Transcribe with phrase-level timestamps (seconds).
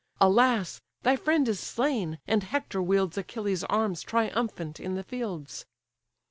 [0.19, 0.81] Alas!
[1.03, 5.67] thy friend is slain, and Hector wields Achilles' arms triumphant in the fields."